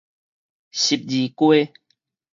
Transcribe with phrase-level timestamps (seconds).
[0.71, 1.71] 十字街